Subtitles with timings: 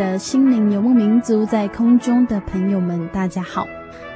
[0.00, 3.66] 的心灵游牧民族，在空中的朋友们，大家好，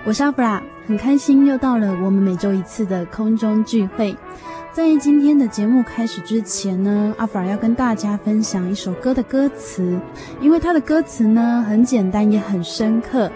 [0.07, 4.17] 我是阿弗拉，很开心又到了我们每周一次的空中聚会。
[4.73, 10.01] 在今天的节目开始之前呢，阿弗拉要跟大家分享一首歌的歌词，
[10.41, 13.31] 因为它的歌词呢很简单也很深刻。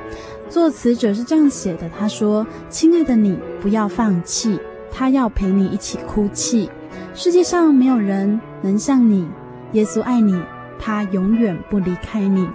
[0.49, 4.59] 作词者是这样写的，他说：“亲爱的你，不要放弃，
[4.91, 6.71] 他要陪你一起哭泣。
[7.13, 9.29] 世界上没有人能像你，
[9.73, 10.41] 耶稣爱你。”
[10.79, 12.49] 他永远不离开你。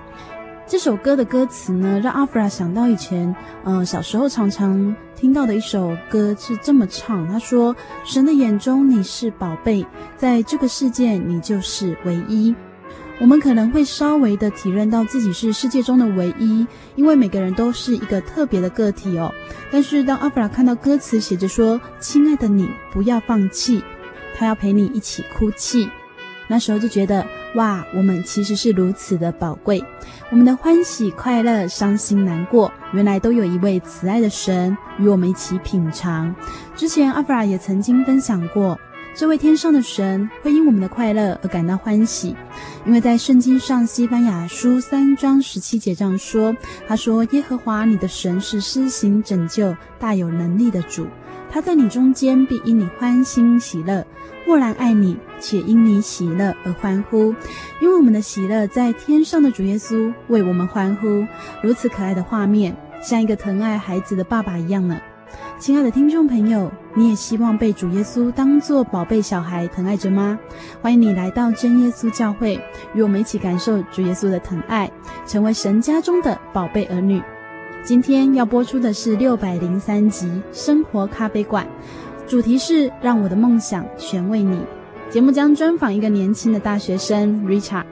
[0.65, 7.27] 这首歌的歌词呢，让阿弗拉想到以前，嗯、呃，小时候常常听到的一首歌是这么唱。
[7.27, 12.55] 他说：“神的眼中你是宝贝，在这个世界你就是唯一。”
[13.19, 16.65] 我们可能会稍微的体认到自己是世界中的唯一，
[16.95, 19.31] 因为每个人都是一个特别的个体哦。
[19.69, 23.83] 但是当阿弗拉看到歌词写着说：“亲爱的你，不要放弃，
[24.35, 25.89] 他要陪你一起哭泣。”
[26.47, 27.25] 那时候就觉得。
[27.55, 29.79] 哇，我们其实是如此的宝贵，
[30.31, 36.35] 我们的欢喜、快乐、伤心、难过，原来都有一位慈爱的神与我们一起品尝。
[36.75, 38.79] 之前阿弗拉也曾经分享过，
[39.15, 42.35] 这位天上的神会因我们的快乐而感到欢喜，
[42.87, 46.57] 因为在圣经上西班牙书三章十七节这样说
[46.89, 51.05] ：“他说，耶和华你的神是施行拯救、大有能力的主。”
[51.51, 54.03] 他在你中间必因你欢欣喜乐，
[54.45, 57.33] 默然爱你，且因你喜乐而欢呼，
[57.81, 61.25] 因为我们的喜乐在天上的主耶稣为我们欢呼。
[61.61, 64.99] 如此可爱的画面，像一个疼爱孩子的爸爸一样呢。
[65.57, 70.37] 亲爱的听众朋友，你也希望被主耶稣当作宝贝小孩疼爱着吗？
[70.81, 72.59] 欢迎你来到真耶稣教会，
[72.93, 74.91] 与我们一起感受主耶稣的疼爱，
[75.25, 77.21] 成为神家中的宝贝儿女。
[77.83, 81.65] 今天要播出的是六百零三集《生活咖啡馆》，
[82.25, 84.59] 主题是“让我的梦想全为你”。
[85.09, 87.83] 节目将专访一个年轻的大学生 Richard。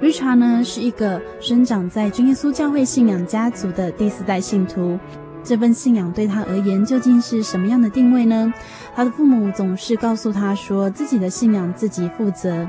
[0.00, 4.98] Richard 呢是一个生长在真耶稣教会信仰家族的第四代信徒。
[5.44, 8.52] 这份信仰对他而言究竟是什么样的定位呢？
[8.94, 12.68] 他的父母总是告诉他说自己的信仰自己负责，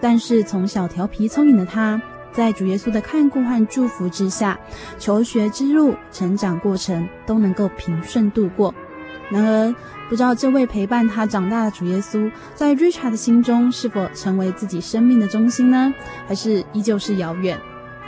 [0.00, 2.00] 但是从小调皮聪颖的他。
[2.30, 4.58] 在主耶稣的看顾和祝福之下，
[4.98, 8.74] 求学之路、成长过程都能够平顺度过。
[9.30, 9.74] 然而，
[10.08, 15.92] 不知道这位陪伴他长大的主耶稣，在 Richard 的心中是否成为自己生命的中心呢？
[16.26, 17.58] 还是依旧是遥远？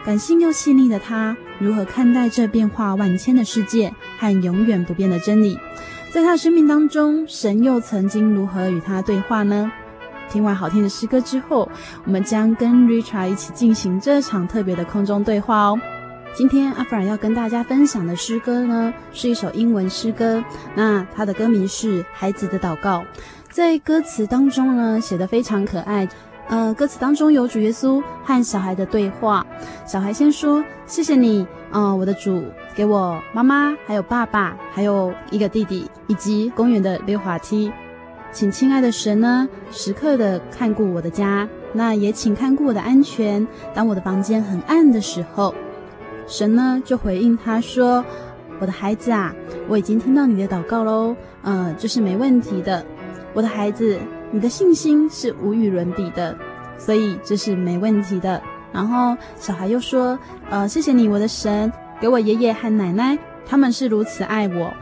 [0.03, 5.59] 感性又细腻的他，如何看待这变化万千的世界和永远不变的真理？
[6.11, 9.71] 在他的生命当中，神又曾经如何与他对话呢？
[10.31, 11.69] 听完好听的诗歌之后，
[12.07, 15.79] 我们将跟 Richard 一起进行这场特别的空中对话哦。
[16.33, 20.43] 今天阿弗尔要跟大家分享的诗歌呢，是一首英文诗歌。
[20.77, 23.01] 那它的歌名是《孩子的祷告》。
[23.51, 26.09] 在歌词当中呢，写得非常可爱。
[26.49, 29.45] 呃，歌词当中有主耶稣和小孩的对话。
[29.85, 32.45] 小孩先说：“谢谢你，呃，我的主，
[32.75, 37.71] 给我妈妈，还有爸爸，还有一个弟弟，以及公园的溜滑梯。”
[38.33, 43.47] 请亲爱的神呢，时刻的看顾我的家，那也请看顾我的安全。
[43.75, 45.53] 当我的房间很暗的时候，
[46.31, 48.05] 神呢就回应他说
[48.61, 49.35] ：“我的孩子啊，
[49.69, 52.87] 我已经听到你的祷告喽，呃，这是没问题的。
[53.35, 53.99] 我的孩子，
[54.31, 56.39] 你的信心是无与伦比的，
[56.79, 58.41] 所以这是没问题的。
[58.73, 60.17] 然后小孩又说
[60.49, 64.73] ：“呃，谢谢你，我的神，给我爷爷和奶奶，他们是如此爱我。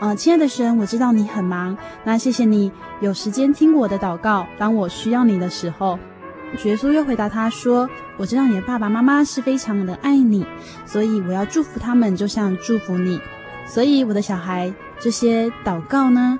[0.00, 5.96] 呃，亲爱的神，我知道你很忙，那谢谢你有时间听我的祷告，当我需要你的时候。”
[6.58, 10.46] 主耶稣又回答他说：“我知道你的爸爸妈妈是非常的爱你，
[10.86, 13.20] 所以我要祝福他们，就像祝福你。
[13.66, 16.38] 所以我的小孩，这些祷告呢，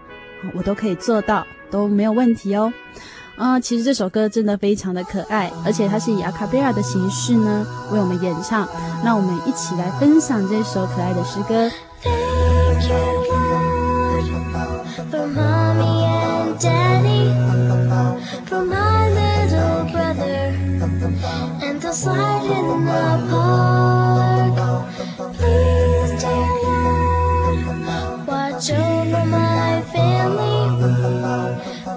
[0.55, 2.73] 我都可以做到，都没有问题哦。”
[3.37, 8.67] 啊、其实这首歌真的非常的可爱，而且它是以阿卡贝拉的形式呢为我们演唱。
[9.05, 11.71] 那我们一起来分享这首可爱的诗歌。
[21.97, 24.57] Slide in the park.
[25.37, 26.57] Please, dear
[28.27, 30.59] watch over my family.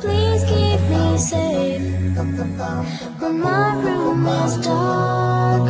[0.01, 1.81] Please keep me safe
[3.19, 5.68] when my room is dark.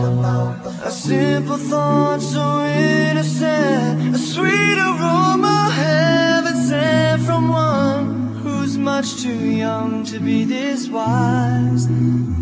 [0.83, 8.05] A simple thought so innocent, a sweet aroma heaven sent from one
[8.43, 11.85] who's much too young to be this wise.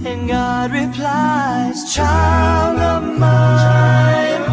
[0.09, 4.43] And God replies, Child of mine,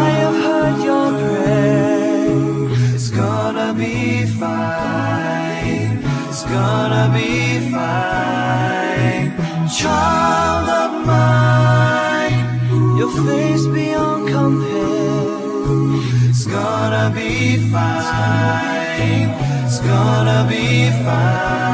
[0.00, 2.94] I have heard your prayer.
[2.94, 6.02] It's gonna be fine.
[6.30, 9.36] It's gonna be fine.
[9.68, 16.30] Child of mine, your face beyond compare.
[16.30, 19.28] It's gonna be fine.
[19.66, 21.67] It's gonna be fine.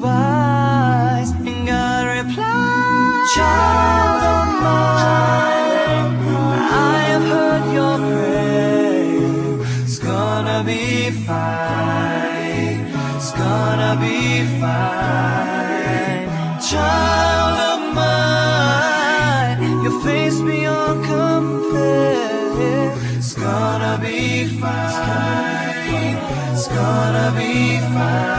[0.00, 1.30] Wise.
[1.30, 6.12] And God replied, Child of mine,
[6.88, 9.58] I have heard your prayer.
[9.82, 12.80] It's gonna be fine.
[13.16, 16.28] It's gonna be fine.
[16.70, 22.90] Child of mine, your face beyond compare.
[23.18, 26.16] It's gonna be fine.
[26.52, 28.29] It's gonna be fine.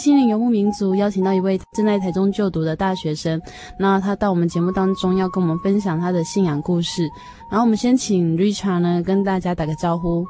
[0.00, 3.38] 心灵游牧民族邀请到一位正在台中就读的大学生，
[3.78, 7.06] 那他到我们节目当中要跟我们分享他的信仰故事。
[7.50, 10.24] 然后我们先请 Richard 呢跟大家打个招呼。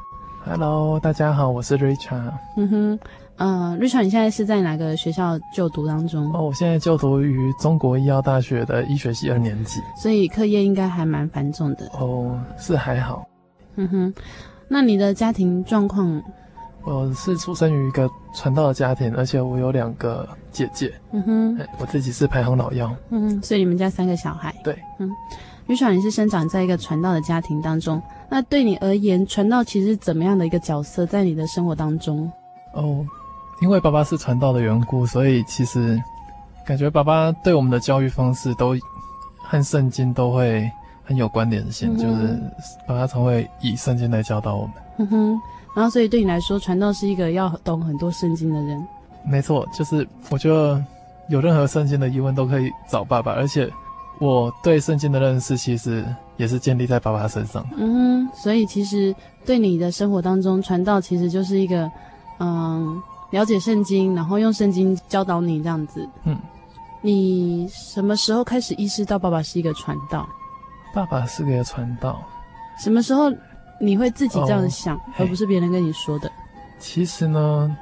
[0.45, 2.33] Hello，大家好，我是 Richard。
[2.57, 2.99] 嗯哼，
[3.37, 6.33] 呃，Richard，你现在是在哪个学校就读当中？
[6.35, 11.87] 哦，我现在就读于中国医药大学的医学系二年级，所以课业应该还蛮繁重的。
[11.93, 13.25] 哦，是还好。
[13.77, 14.15] 嗯哼，
[14.67, 16.21] 那你的家庭状况？
[16.85, 20.93] 我是出生于一个传道的家庭，而且我有两个姐姐。
[21.13, 22.91] 嗯哼，哎我自己是排行老幺。
[23.11, 24.55] 嗯哼，所以你们家三个小孩。
[24.65, 25.11] 对，嗯，
[25.67, 32.31] 于爽，你是生长在一个传道的家庭当中，那对你而言，传道其实是怎么样的一个角色在你的生活当中？
[32.75, 33.05] 哦，
[33.61, 36.01] 因为爸爸是传道的缘故，所以其实
[36.67, 38.75] 感觉爸爸对我们的教育方式都
[39.39, 40.71] 和圣经都会
[41.05, 42.41] 很有关联性，嗯就是
[42.87, 44.75] 爸爸常会以圣经来教导我们。
[44.99, 45.41] 嗯哼，
[45.75, 48.87] 然后所以对你来说，传道是一个要懂很多圣经的人。
[49.25, 50.83] 没错，就是我觉得
[51.29, 53.71] 有任何圣经的疑问都可以找爸爸，而且
[54.19, 56.05] 我对圣经的认识其实
[56.37, 57.65] 也是建立在爸爸身上。
[57.77, 61.91] 嗯，所以其实对你的生活当中，传道其实就是一个，
[62.39, 63.01] 嗯，
[63.31, 66.09] 了解圣经，然后用圣经教导你这样子。
[66.25, 66.37] 嗯，
[67.03, 70.29] 你什么时候开始意识到爸爸是一个传道？
[70.93, 72.21] 爸爸是个传道，
[72.83, 73.31] 什么时候
[73.81, 76.31] 你会自己这样想，哦而不是别人跟你说的？
[76.79, 77.77] 其实呢，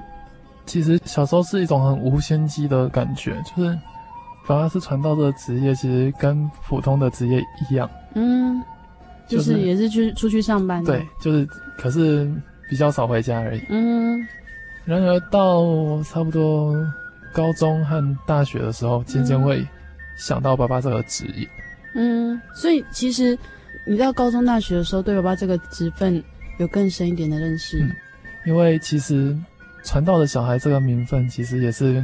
[0.64, 3.78] 其实小时候是一种很无先机的感觉，就是
[4.46, 7.88] 爸爸是传道这个职业，其实跟普通的职业一样。
[8.14, 8.62] 嗯，
[9.26, 10.96] 就就是是也是去出去上班的。
[10.96, 12.32] 对，，就是可是
[12.68, 13.62] 比较少回家而已。
[13.68, 14.26] 嗯
[14.84, 16.74] 然而到差不多
[17.30, 19.66] 高中和大学的时候，渐渐会
[20.16, 21.46] 想到爸爸这个职业。
[21.94, 23.38] 嗯，所以其实
[23.88, 26.22] 你到高中、大学的时候，对爸爸这个职分
[26.58, 27.80] 有更深一点的认识。
[27.80, 27.90] 嗯
[28.46, 29.36] 因为其实
[29.84, 32.02] 传道的小孩这个名分，其实也是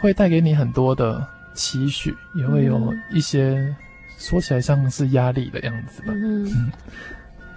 [0.00, 3.74] 会带给你很多的期许，也会有一些
[4.16, 6.14] 说起来像是压力的样子吧。
[6.14, 6.70] 嗯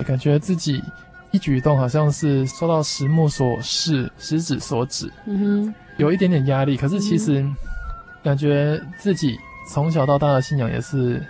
[0.06, 0.84] 感觉自己
[1.32, 6.76] 一举一动好像是受到时目所示、食指所指，嗯哼有一点点压力。
[6.76, 7.46] 可是其实
[8.22, 9.38] 感觉自己
[9.70, 11.24] 从小到大的信仰也是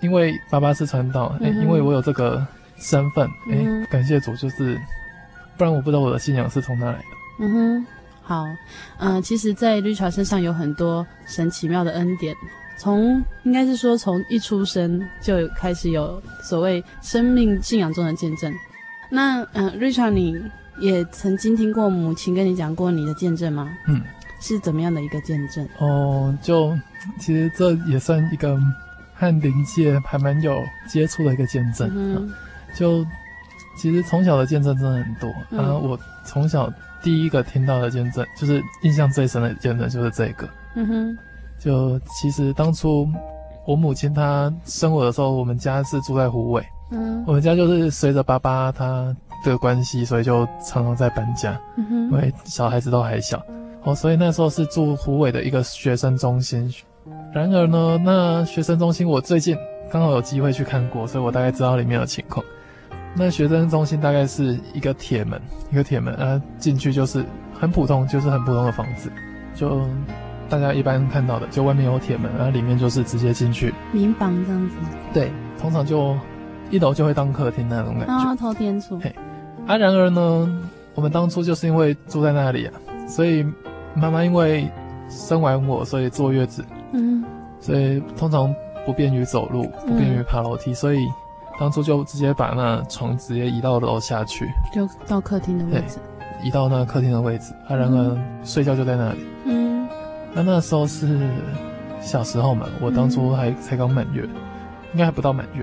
[0.00, 4.80] 因为爸爸是传道，哎、因为我有这个身份，哎、感谢主，就是
[5.56, 7.04] 不然我不知道我的信仰是从哪来的。
[7.40, 7.86] 嗯哼，
[8.22, 8.46] 好，
[8.98, 12.34] 嗯、其实，在 Richard 身上有很多神奇妙的恩典。
[12.78, 18.50] 从应该是说，从一出生就有开始有所谓生命信仰中的见证。
[19.10, 20.34] 那嗯、呃、，Richard，你
[20.78, 23.70] 也曾经听过母亲跟你讲过你的见证吗？
[23.86, 24.00] 嗯，
[24.40, 25.68] 是怎么样的一个见证？
[25.78, 26.74] 哦，就
[27.18, 28.58] 其实这也算一个
[29.20, 30.56] 和灵界还蛮有
[30.88, 31.88] 接触的一个见证。
[31.94, 32.32] 嗯
[32.74, 33.04] 就
[33.76, 35.58] 其实从小的见证真的很多，嗯。
[35.58, 36.72] 然后我从小
[37.02, 40.48] 第一个听到的见证，就是印象最深的见证就是这个。
[40.76, 41.18] 嗯哼，
[41.58, 43.08] 就其实当初
[43.66, 47.24] 我母亲她生我的时候，我们家是住在湖尾，嗯。
[47.26, 53.42] 我们家就是随着爸爸他的关系，所以就常常在搬家，嗯因，为小孩子都还小，
[53.82, 56.72] 哦，所以那时候是住湖尾的一个学生中心。
[57.32, 59.56] 然而呢，那学生中心我最近
[59.90, 62.44] 刚好有机会去看过，所以我大概知道里面的情况。
[63.14, 65.40] 那学生中心大概是一个铁门，
[65.70, 69.10] 一个铁门，啊，进去就是很普通，就是很普通的房子，
[69.54, 69.80] 就
[70.48, 73.74] 大家一般看到的，就外面有铁门，然后里面就是直接进去。
[73.92, 74.76] 民房这样子
[75.12, 76.16] 对，通常就
[76.70, 78.12] 一楼就会当客厅那种感觉。
[78.12, 79.12] 啊，头天厝，嘿
[79.66, 80.60] 啊，然而呢，
[80.94, 82.74] 我们当初就是因为住在那里啊，
[83.08, 83.44] 所以
[83.94, 84.68] 妈妈因为
[85.08, 87.24] 生完我，所以坐月子，嗯
[87.60, 88.54] 所以通常
[88.86, 90.98] 不便于走路，不便于爬楼梯，所以
[91.58, 95.98] 当初就直接把那床直接移到楼下去，就到客厅的位置，
[96.42, 97.52] 移到那客厅的位置。
[97.68, 99.18] 啊，然而睡觉就在那里。
[99.44, 99.86] 嗯
[100.32, 101.18] 那那时候是
[102.00, 104.22] 小时候嘛，我当初还才刚满月，
[104.92, 105.62] 应该还不到满月，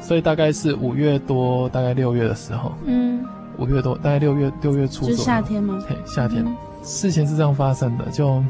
[0.00, 3.24] 所以大概是五月多，大概六月的时候，嗯，
[3.58, 5.24] 五月多，大概六月六月初是左右。
[5.24, 5.82] 夏天吗？
[5.88, 6.44] 对，夏天。
[6.44, 8.42] 嗯事情是这样发生的，就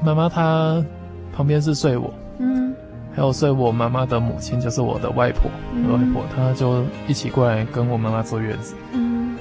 [0.00, 0.80] 妈妈她
[1.34, 2.74] 旁边是睡我，嗯。
[3.16, 5.86] 还有睡我妈妈的母亲，就是我的外婆，嗯。
[5.88, 8.74] 我外婆她就一起过来跟我妈妈坐月子。
[8.92, 9.36] 嗯。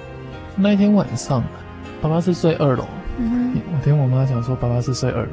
[0.56, 1.44] 那一天晚上，
[2.02, 2.86] 爸爸是睡二楼，
[3.18, 3.60] 嗯。
[3.74, 5.32] 我听我妈讲说爸爸是睡二楼，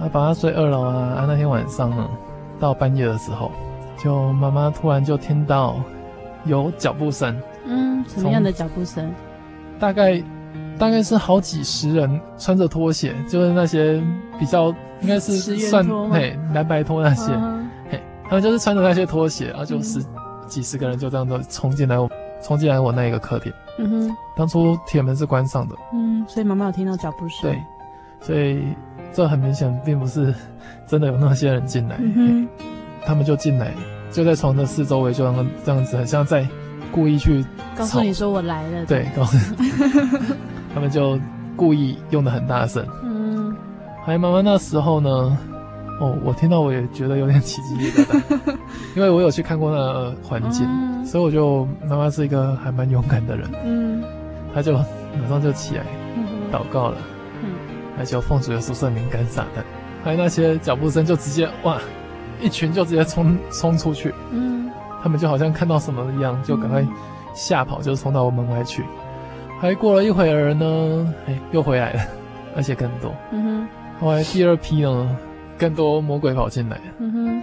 [0.00, 2.08] 啊，爸爸睡二楼啊，啊，那天晚上呢，
[2.58, 3.50] 到半夜的时候，
[3.96, 5.76] 就妈妈突然就听到
[6.44, 7.34] 有脚步声，
[7.64, 9.10] 嗯，什么样的脚步声？
[9.78, 10.22] 大概
[10.82, 14.02] 大概是好几十人穿着拖鞋，就是那些
[14.36, 20.04] 比较应该是算嘿蓝白拖那些，嗯嘿，他们就是穿着那些拖鞋，然后就十、
[20.48, 22.10] 几十个人就这样子冲进来我
[22.42, 23.52] 冲进来我那一个客厅。
[23.78, 24.16] 嗯哼。
[24.36, 27.42] 当初铁门是关上的，嗯，所以妈妈有听到脚步声。
[27.42, 27.62] 对，，
[28.20, 28.64] 所以
[29.12, 30.34] 这很明显并不是
[30.88, 32.66] 真的有那些人进来，嗯嘿
[33.06, 33.72] 他们就进来，
[34.10, 36.44] 就在床的四周围就让这样子，很像在
[36.90, 37.46] 故意去，
[37.76, 38.84] 告诉你说我来了。
[38.84, 39.38] 对，告诉
[40.74, 41.18] 他们就
[41.56, 42.86] 故意用的很大声。
[43.02, 43.56] 嗯。
[44.04, 45.38] 还妈妈那时候呢，
[46.00, 48.56] 哦，我听到我也觉得有点起鸡皮疙瘩，
[48.96, 51.04] 因为我有去看过那个环境，嗯。
[51.04, 54.02] 所以我就妈妈是一个还蛮勇敢的人，嗯。
[54.54, 55.84] 她就马上就起来，
[56.16, 56.96] 嗯祷告了，
[57.42, 57.50] 嗯，
[57.96, 59.62] 那就奉主耶稣圣名赶撒旦。
[60.04, 61.78] 还有那些脚步声就直接哇，
[62.40, 64.70] 一群就直接冲冲出去，嗯，
[65.02, 66.84] 他们就好像看到什么一样，就赶快
[67.34, 68.84] 吓跑，就冲到我门外去。
[69.62, 72.00] 还过了一会儿呢，哎，又回来了，
[72.56, 73.14] 而且更多。
[73.30, 73.68] 嗯哼，
[74.00, 75.16] 后来第二批呢，
[75.56, 76.80] 更多魔鬼跑进来。
[76.98, 77.42] 嗯哼，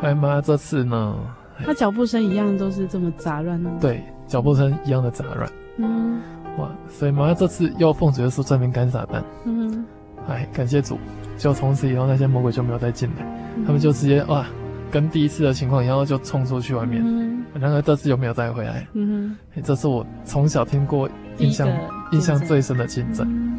[0.00, 1.16] 后来妈这次呢，
[1.64, 3.68] 他脚步声一样都是这么杂乱的。
[3.80, 5.50] 对，脚步声一样的杂乱。
[5.78, 6.20] 嗯，
[6.56, 9.20] 哇，所以妈这次又奉主耶稣圣名干撒旦。
[9.44, 9.84] 嗯，
[10.28, 10.96] 哎，感谢主，
[11.36, 14.46] 就从此以后那些魔鬼就没有再进来，嗯他们就直接哇，
[14.88, 17.02] 跟第一次的情况一样，就冲出去外面。
[17.04, 17.26] 嗯
[17.58, 18.86] 然而这次又没有再回来。
[18.92, 21.68] 嗯哼，这是我从小听过印象
[22.12, 23.26] 印象最深的见证。
[23.28, 23.58] 嗯，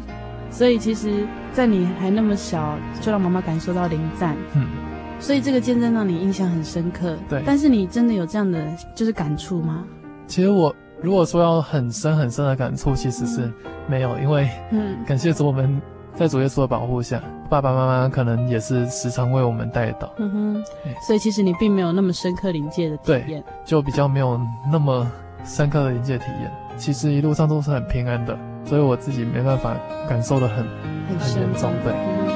[0.50, 4.66] 所以其实，在你还那么小，就让妈妈感受到临在，嗯，
[5.20, 7.16] 所以这个见证让你印象很深刻。
[7.28, 9.84] 对但是你真的有这样的就是感触吗？
[10.26, 13.52] 其实我如果说要很深很深的感触，其实是
[13.86, 15.80] 没有，因为嗯感谢主，我们
[16.14, 23.42] 在主耶稣的保护下，爸爸妈妈可能也是时常为我们带到，嗯哼哎，所以其实你并没有那么深刻临界的体验。
[23.64, 25.10] 就比较没有那么
[25.44, 26.50] 深刻的临界体验。
[26.78, 29.76] 其实一路上都是很平安的，所以我自己没办法
[30.08, 30.64] 感受的很
[31.08, 32.28] 很严重对嗯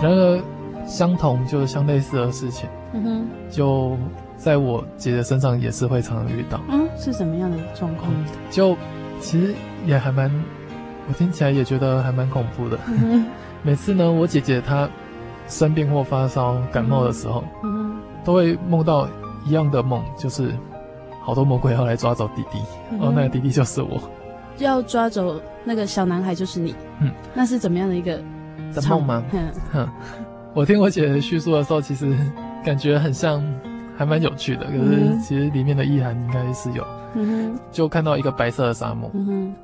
[0.00, 0.40] 然而，
[0.86, 3.96] 相同就是相类似的事情，嗯哼，就
[4.36, 6.60] 在我姐姐身上也是会常常遇到。
[6.68, 8.10] 嗯，是什么样的状况？
[8.50, 8.76] 就
[9.18, 9.54] 其实
[9.86, 10.30] 也还蛮，
[11.08, 12.78] 我听起来也觉得还蛮恐怖的。
[13.64, 14.88] 每次呢，我姐姐她
[15.48, 17.42] 生病或发烧、感冒的时候，
[18.22, 19.08] 都会梦到
[19.46, 20.52] 一样的梦，就是
[21.22, 22.58] 好多魔鬼要来抓走弟弟，
[22.92, 23.98] 嗯哦，那个弟弟就是我。
[24.58, 26.74] 要抓走那个小男孩就是你。
[27.00, 28.22] 嗯，那是怎么样的一个
[28.74, 29.24] 的梦吗？
[29.32, 29.48] 嗯。
[29.72, 29.88] 哼，
[30.52, 32.14] 我听我姐姐叙述的时候，其实
[32.62, 33.42] 感觉很像，
[33.96, 34.66] 还蛮有趣的。
[34.66, 39.54] 可是嗯其实里面的意涵应该是有，嗯哼，就看到一个白色的沙漠，嗯哼，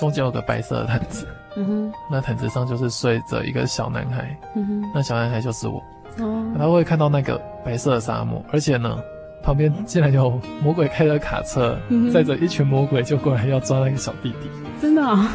[0.00, 5.82] 中间有个白色的毯子，嗯哼，那毯子上就是睡着一个小男孩，嗯哼，那小男孩就是我。
[6.20, 8.96] 哦，他会看到那个白色的沙漠，而且呢，
[9.42, 11.76] 旁边竟然有魔鬼开的卡车，
[12.12, 14.48] 载着一群魔鬼就过来要抓那个小弟弟，
[14.80, 15.28] 真的啊，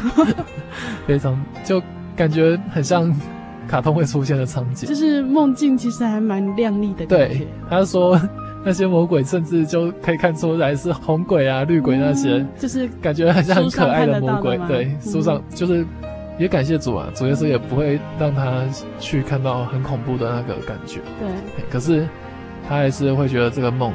[1.06, 1.82] 非常就
[2.16, 3.14] 感觉很像
[3.68, 4.88] 卡通会出现的场景。
[4.88, 4.94] 就。
[4.94, 7.28] 是梦境其实还蛮亮丽的感觉。
[7.28, 8.18] 对，，他说
[8.64, 15.12] 那些魔鬼甚至就可以看出来是红鬼啊、绿鬼那些，嗯就是感觉很像很可爱的魔鬼对，嗯。
[15.12, 15.84] 书上就是
[16.40, 18.64] 也感谢主啊，主耶稣也不会让他
[18.98, 20.98] 去看到很恐怖的那个感觉。
[21.20, 21.28] 对，
[21.70, 22.08] 可是
[22.66, 23.92] 他还是会觉得这个梦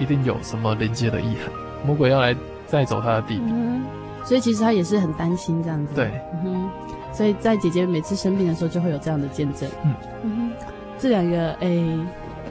[0.00, 1.52] 一定有什么连接的意涵，
[1.86, 2.34] 魔鬼要来
[2.66, 3.44] 再走他的弟弟。
[3.46, 3.84] 嗯，
[4.24, 5.94] 所以其实他也是很担心这样子。
[5.94, 6.70] 对，嗯哼，
[7.12, 9.70] 所以在姐姐每次生病的时候，就会有这样的见证。
[9.84, 10.66] 嗯嗯哼，
[10.98, 11.96] 这两个诶，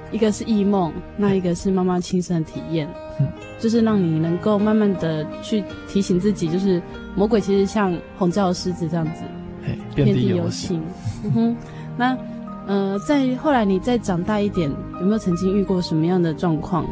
[0.09, 2.87] 一个是异梦，那一个是妈妈亲身的体验。
[3.19, 3.27] 嗯，
[3.59, 6.81] 就是让你能够慢慢的去提醒自己，就是
[7.15, 9.21] 魔鬼其实像吼叫的狮子这样子，
[9.65, 10.81] 嘿，遍地游行。
[11.23, 11.55] 嗯哼，
[11.97, 12.17] 那
[12.65, 16.85] 呃，在后来你再长大一点，有没有曾经遇过什么样的状况？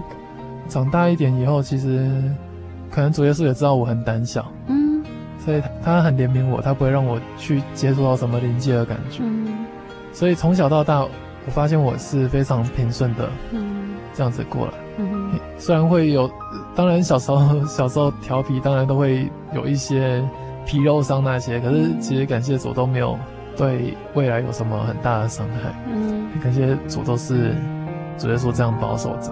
[0.68, 2.10] 长大一点以后，其实
[2.90, 5.04] 可能主耶稣也知道我很胆小，嗯
[5.44, 9.22] 所以他很怜悯我，他不会让我去接触到什么灵界的感觉。
[9.24, 9.66] 嗯
[10.14, 14.74] 所以从小到大，我发现我是非常平顺的嗯这样子过来。
[14.98, 16.30] 嗯哼虽然会有，
[16.82, 20.20] 当然小时候小时候调皮，当然都会有一些
[20.66, 23.16] 皮肉伤那些，可是其实感谢主都没有
[23.56, 25.72] 对未来有什么很大的伤害。
[25.94, 27.54] 嗯感谢主都是
[28.18, 29.32] 主耶稣这样保守着。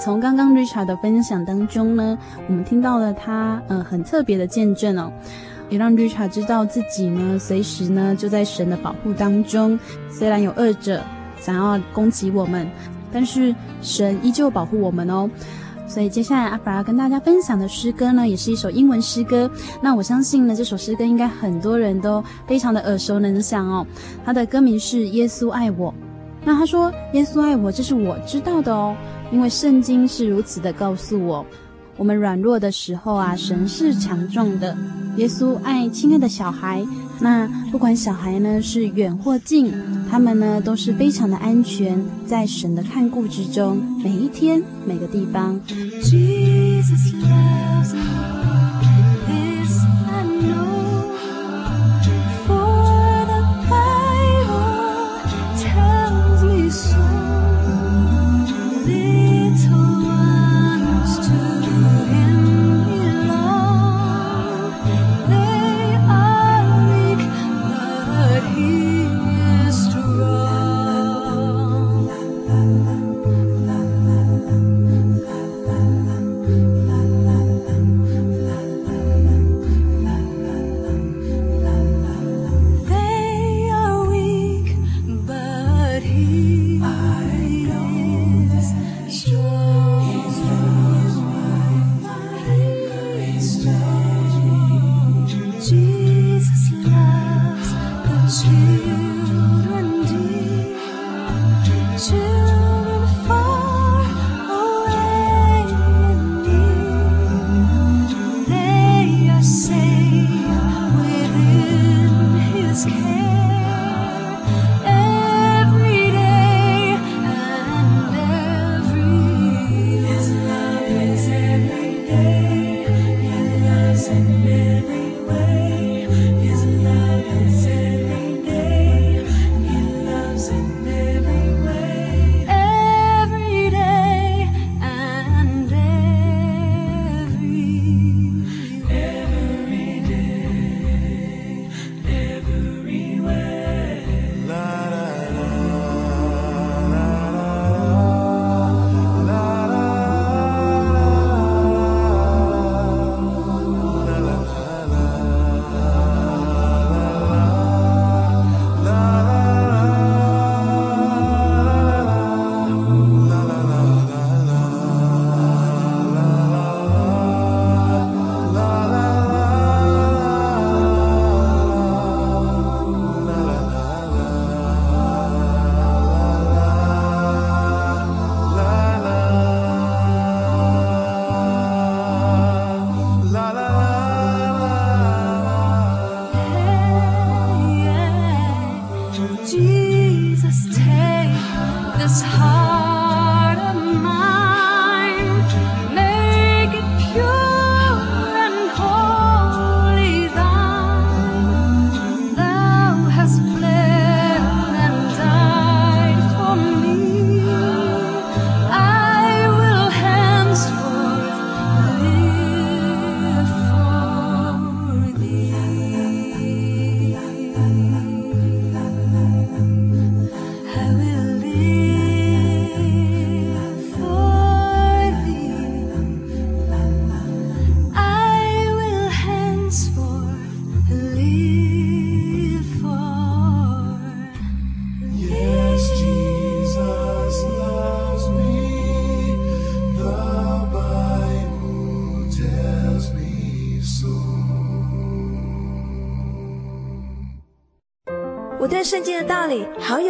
[0.00, 2.16] 从刚刚 Richard 的分享当中呢，
[2.48, 5.12] 我们听到了他呃很特别的见证哦，
[5.68, 9.78] 也让 Richard 知道自己呢随时呢就在神的保护当中，
[10.10, 11.02] 虽然有恶者
[11.38, 12.66] 想要攻击我们，
[13.12, 15.28] 但是神依旧保护我们哦。
[15.86, 19.50] 所以接下来阿法要跟大家分享的诗歌呢，也是一首英文诗歌。
[19.82, 23.86] 那我相信呢，这首诗歌应该很多人都非常的耳熟能详哦。
[24.24, 25.92] 它的歌名是《耶稣爱我》。
[26.42, 28.96] 那他说：“耶稣爱我，这是我知道的哦，
[29.32, 31.44] 因为圣经是如此的告诉我。
[31.96, 34.76] 我们软弱的时候啊，神是强壮的。
[35.16, 36.82] 耶稣爱亲爱的小孩，
[37.20, 39.70] 那不管小孩呢是远或近，
[40.08, 45.60] 他们呢都是非常的安全，在神的看顾之中，每一天每个地方。
[46.02, 47.94] Jesus loves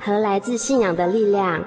[0.00, 1.62] 和来自信仰的力量。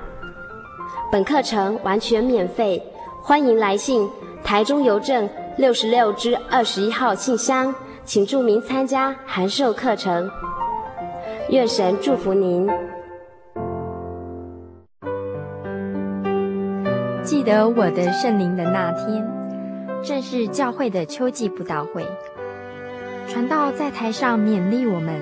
[1.11, 2.83] 本课程完全免费，
[3.21, 4.09] 欢迎来信
[4.43, 10.29] 台中邮政六十六支二十一号信箱，请注明参加函授课程。
[11.49, 12.67] 愿神祝福您。
[17.21, 19.25] 记得我的圣灵的那天，
[20.03, 22.03] 正是教会的秋季布道会。
[23.27, 25.21] 传道在台上勉励我们，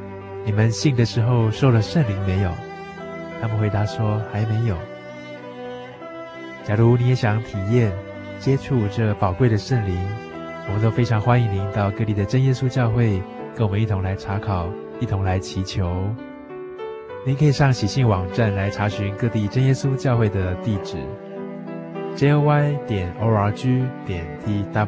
[0.43, 2.51] 你们信的时候受了圣灵没有？”
[3.41, 4.75] 他们回答说：“还没有。”
[6.63, 7.91] 假如你也想体验、
[8.39, 9.97] 接触这宝贵的圣灵，
[10.67, 13.21] 我们都非常欢迎您到各地的真耶稣教会，
[13.55, 15.91] 跟我们一同来查考，一同来祈求。
[17.25, 20.97] 您可以上喜信网站来查询各地真耶稣教会的地址。
[22.15, 24.87] ：jy 点 org 点 tw，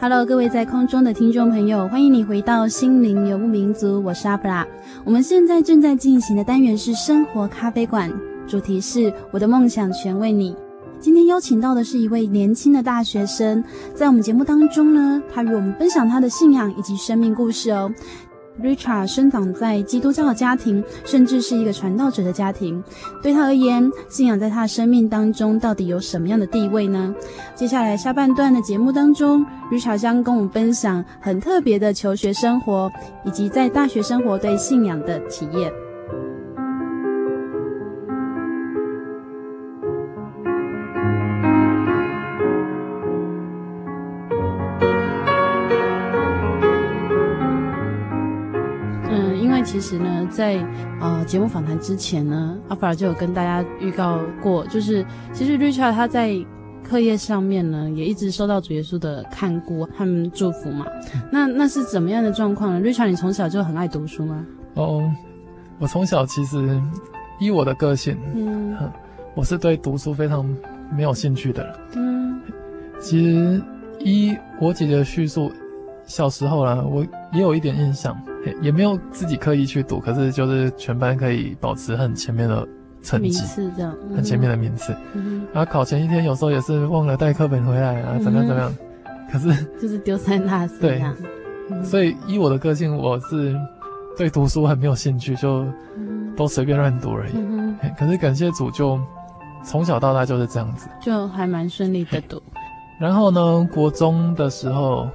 [0.00, 4.64] Hello，各位在空中的听众朋友，欢迎你回到心灵游牧民族，我是阿布拉。
[5.04, 8.08] 我们现在正在进行的单元是生活咖啡馆，
[8.46, 10.54] 主题是我的梦想全为你。
[11.00, 17.92] 今天邀请到的是一位年轻的大学生，在我们节目当中呢，他与我们分享他的信仰以及生命故事哦。
[18.62, 22.82] Richard 生长在基督教的家庭，甚至是一个传道者的家庭。
[23.22, 27.14] 对他而言，信仰在他的生命当中到底有什么样的地位呢？
[27.54, 32.90] 接下来下半段的节目当中，Richard 将跟我们分享很特别的求学生活，
[33.24, 35.72] 以及在大学生活对信仰的体验。
[49.78, 50.56] 其实呢，在
[51.00, 56.34] 呃节目访谈之前呢，阿法尔就有跟大家预告过，就是其实 Richard 他在
[56.82, 60.84] 课业上面呢，也一直受到主耶稣的看顾和祝福嘛。
[61.30, 64.44] 那那是怎么样的状况呢？Richard，你从小就很爱读书吗？
[64.74, 65.08] 哦，
[65.78, 66.82] 我从小其实
[67.38, 68.76] 依我的个性，嗯，
[69.36, 70.44] 我是对读书非常
[70.90, 71.74] 没有兴趣的人。
[71.94, 72.40] 嗯，
[72.98, 73.62] 其实
[74.00, 75.52] 依我姐姐的叙述，
[76.04, 78.20] 小时候啦，我也有一点印象。
[78.60, 82.66] 也没有自己刻意去读，可是就是全班可以保持很前面的
[83.02, 84.94] 成绩，名次这样，嗯、很前面的名次。
[85.14, 88.74] 嗯、然后考前一天有时候也是忘了带课本回来啊，怎么样怎么样？
[89.30, 91.14] 可是就是丢三落四这样。
[91.68, 93.54] 对，所以依我的个性，我是
[94.16, 95.66] 对读书很没有兴趣，就
[96.36, 97.32] 都随便乱读而已。
[97.34, 98.98] 嗯、可是感谢主，就
[99.64, 102.40] 从小到大就是这样子，就还蛮顺利的读。
[103.00, 105.08] 然后呢，国中的时候，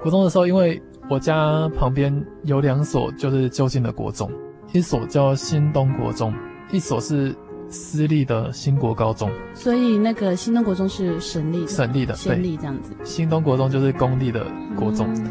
[0.00, 0.82] 国中的时候因为。
[1.10, 4.30] 我家旁边有两所就是就近的国中，
[4.72, 6.32] 一所叫新东国中，
[6.72, 7.34] 一所是
[7.68, 9.30] 私立的新国高中。
[9.52, 12.92] 所以那个新东国中是省立的，省立的，省立这样子。
[13.04, 15.06] 新东国中就是公立的国中。
[15.14, 15.30] 嗯、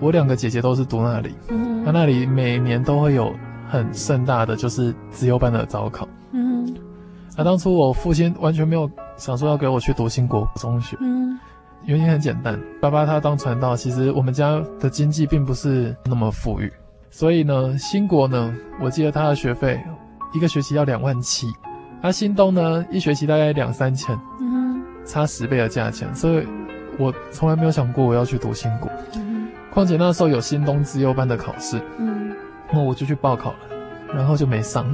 [0.00, 3.32] 我两个姐姐都是读那里，嗯，那那里每年都会有
[3.68, 6.08] 很盛大的就是资优班的招考。
[6.32, 6.66] 嗯，
[7.36, 11.23] 啊，当初我父亲完全没有想说要给我去读新国中学，嗯
[11.86, 16.72] 原因很简单，爸爸他当传道，其实我们家的经济并不是那么富裕，
[17.10, 19.78] 所以呢，新国呢，我记得他的学费
[20.32, 21.46] 一个学期要两万七，
[22.00, 26.46] 而新东呢，一学期大概两三千，嗯差十倍的价钱，所以
[26.98, 28.90] 我从来没有想过我要去读新国。
[29.14, 32.32] 嗯况且那时候有新东自优班的考试，嗯
[32.72, 33.58] 那我就去报考了，
[34.14, 34.86] 然后就没上，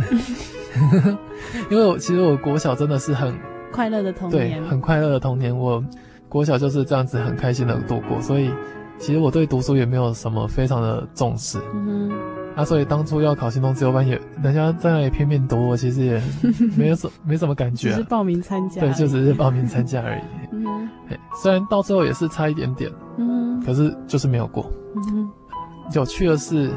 [1.71, 3.39] 因为我其实我国小真的是很
[3.71, 5.85] 快乐的童年对年，很快乐的童年，我
[6.31, 8.51] 国小就是这样子很开心的度过，所以
[8.99, 11.59] 其实我对读书也没有什么非常的重视。
[11.75, 12.11] 嗯
[12.57, 16.23] 啊，所以当初要考新东自由班也，人家在那里拼命读，我其实也
[16.77, 20.23] 没有什 没什么感觉、啊，只是报名参加而对，就只是报名参加而已。
[20.53, 20.89] 嗯哼。
[21.43, 24.71] 虽然到最后也是差一点点，嗯可是就是没有过。
[24.97, 25.29] 嗯
[25.93, 26.71] 有趣的是，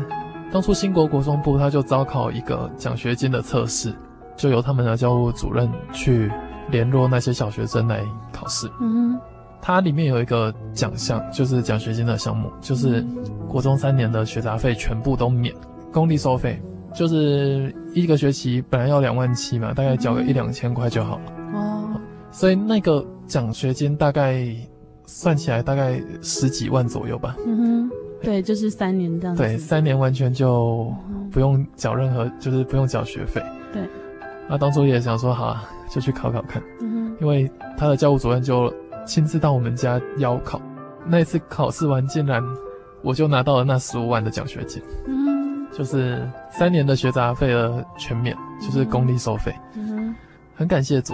[0.52, 3.94] 当初新国国中部他就招考一个奖学金的测试，
[4.36, 6.32] 就由他们的教务主任去
[6.72, 8.68] 联络那些小学生来考试。
[8.80, 9.20] 嗯
[9.66, 13.02] 它里面有一个奖项，就是奖学金的项目，就是
[13.48, 15.56] 国中三年的学杂费全部都免，
[15.90, 16.62] 公立收费，
[16.94, 21.16] 就是一个学期本来要两万七嘛，大概缴个一两千块就好。
[21.20, 21.24] 了。
[21.54, 21.90] 哦。
[22.30, 24.46] 所以那个奖学金大概
[25.06, 27.38] 算起来大概十几万左右吧。
[27.48, 30.94] 嗯哼，对，就是三年这样子，对，三年完全就
[31.32, 33.42] 不用缴任何，就是不用缴学费。
[33.72, 33.82] 对，
[34.50, 37.04] 那当初也想说，好啊，就去考考看，嗯哼。
[37.22, 38.74] 因为他的教务主任就
[39.06, 40.62] 亲自到我们家邀考。
[41.06, 42.42] 那一次考试完，竟然
[43.02, 45.34] 我就拿到了那十五万的奖学金，嗯。
[45.76, 50.16] 就是三年的学杂费的全免，就是公立收费，嗯哼，
[50.54, 51.14] 很感谢主。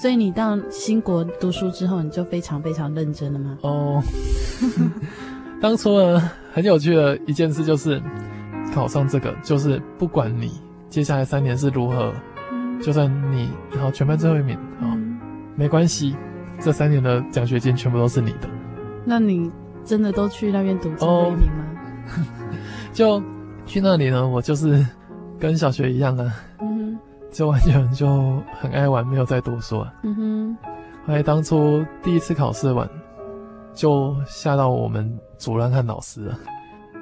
[0.00, 3.58] 所以你到新国读书之后，你就非常非常认真了吗？
[3.60, 4.02] 哦，
[5.60, 8.00] 当初呢，很有趣的一件事就是
[8.74, 12.10] 考上这个，就是不管你接下来三年是如何，
[12.50, 12.80] 嗯。
[12.80, 15.20] 就算你好全班最后一名啊、嗯。
[15.54, 16.16] 没关系，
[16.60, 18.48] 这三年的奖学金全部都是你的。
[19.04, 19.50] 那你
[19.84, 21.64] 真的都去那边读最后一名吗？
[22.92, 23.22] 就
[23.64, 24.84] 去那里呢，我就是
[25.38, 26.98] 跟小学一样啊，嗯
[27.30, 28.06] 就完全就
[28.60, 29.92] 很爱玩，没有在读书啊。
[30.02, 30.56] 嗯哼
[31.06, 32.88] 后来当初第一次考试完，
[33.72, 36.38] 就吓到我们主任和老师了。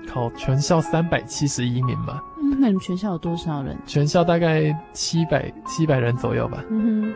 [0.09, 3.77] 考全校三百七十一名吧，嗯，那你们全校有多少人？
[3.87, 6.62] 全校大概七百七百人左右吧。
[6.71, 7.12] 嗯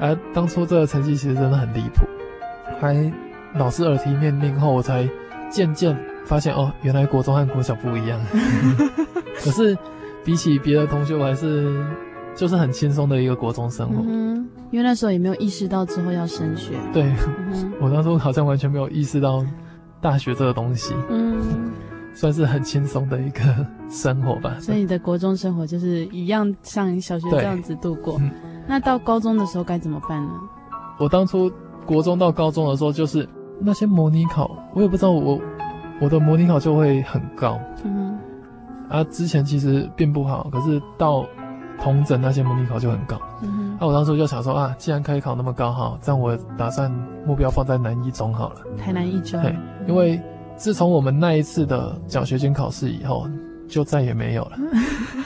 [0.00, 2.06] 而当初这个成绩其实真的很离谱，
[2.80, 3.12] 还
[3.54, 5.08] 老师耳提面命后，我才
[5.50, 8.20] 渐渐发现哦，原来国中和国小不一样。
[9.42, 9.76] 可是
[10.24, 11.84] 比起别的同学，我还是
[12.34, 14.02] 就是很轻松的一个国中生，活。
[14.06, 16.74] 嗯，因为那时候也没有意识到之后要升学。
[16.92, 17.02] 对
[17.52, 19.44] 嗯我当初好像完全没有意识到
[20.00, 21.72] 大学这个东西，嗯，
[22.14, 23.42] 算是很轻松的一个
[23.88, 24.56] 生活吧。
[24.60, 28.30] 所以你的国中生活就是一样像小学这样子度过嗯。
[28.66, 30.32] 那到高中的时候该怎么办呢？
[30.98, 31.50] 我当初
[31.84, 35.40] 国中到高中的时候，就是那些模拟考，我也不知道我
[36.00, 38.18] 我的模拟考就会很高嗯
[38.88, 39.02] 啊。
[39.04, 41.26] 之前其实并不好，可是到
[41.80, 43.20] 同整那些模拟考就很高。
[43.42, 46.88] 嗯那、我当初就想说啊，既然可以考那么高哈，这样我打算
[47.26, 48.60] 目标放在南一中好了。
[48.78, 49.42] 台南一中。
[49.42, 49.56] 对，
[49.88, 50.20] 因为
[50.62, 53.28] 自从我们那一次的奖学金考试以后，
[53.68, 54.52] 就再也没有了。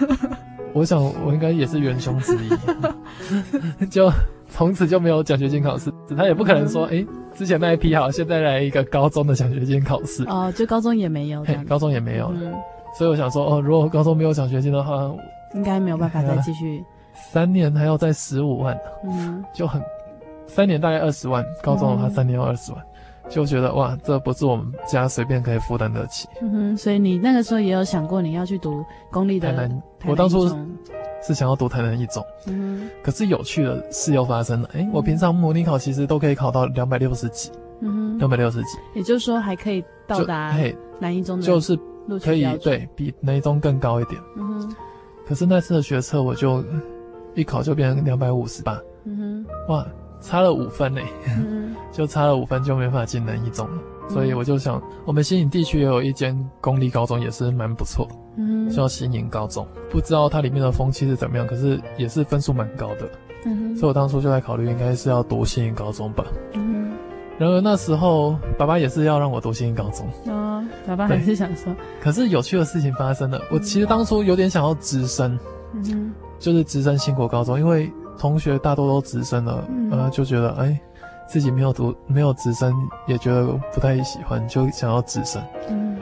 [0.73, 4.11] 我想我应该也是元凶之一， 就
[4.49, 5.93] 从此就没有奖学金考试。
[6.17, 10.25] 他也不可能说，诶，之前那一批好，现在来一个高中的奖学金考试。
[10.25, 12.39] 哦，就高中也没有高中也没有了。
[12.41, 12.55] 嗯，
[12.97, 15.15] 所以我想说，哦，如果高中没有奖学金的话，
[15.55, 16.83] 应该没有办法再继续。
[17.31, 19.83] 三年还要再十五万，嗯就很，
[20.47, 22.83] 三年大概二十万，高中的话嗯三年要二十万，
[23.29, 26.29] 就觉得哇，这不是我们家随便可以负担得起。
[26.41, 29.71] 嗯哼，所以你那个时候也有想过你要去读公立的
[30.07, 30.49] 我当初
[31.27, 34.69] 是想要读台南一中，嗯可是有趣的事又发生了。
[34.75, 41.77] 诶，我平常模拟考其实都可以考到两百六十几，哼嗯哼，两百六十几，也就是说还可以到就达嘿，南一中的就是
[42.23, 44.21] 可以对比南一中更高一点。
[44.37, 44.77] 嗯哼。
[45.27, 46.63] 可是那次的学测我就
[47.35, 49.47] 一考就变成两百五十八，嗯哼。
[49.73, 49.85] 哇，
[50.21, 51.01] 差了五分呢，
[51.93, 53.79] 就差了五分就没法进南一中了。
[54.09, 58.07] 所以我就想，我们新营地区也有一间公立高中，也是蛮不错，
[58.37, 59.67] 嗯哼叫新营高中。
[59.91, 63.11] 不知道它里面的风气是怎么样，可是也是分数蛮高的。
[63.45, 66.25] 嗯哼所以我当初就在考虑，应该是要读新营高中吧。
[66.55, 66.93] 嗯
[67.39, 70.07] 然而那时候，爸爸也是要让我读新营高中。
[70.25, 75.39] 哼哦，爸爸还是想说，可是有趣的事情发生了，我其实当初有点想要直升，
[75.75, 80.79] 嗯哼就是直升新国高中，因为同学大多都直升了，嗯呃，就觉得哎，
[81.29, 82.75] 自己没有读没有直升，
[83.07, 85.43] 也觉得不太喜欢，就想要直升。
[85.69, 85.99] 嗯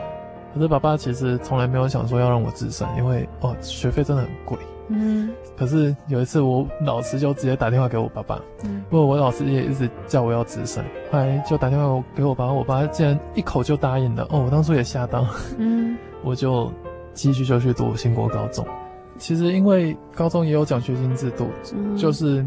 [0.55, 4.57] 可是爸爸其实从来没有想说要让我直升，因为哦学费真的很贵，
[4.87, 14.25] 嗯可是有一次我老师就直接打电话给我爸爸，嗯不过我老师也一直叫我要直升，后来就打电话给我爸，我爸竟然一口就答应了。
[14.31, 15.27] 哦，我当初也吓到，
[15.59, 16.71] 嗯 我就
[17.15, 18.65] 继续就去读新国高中。
[19.19, 22.45] 其实因为高中也有奖学金制度，嗯，就是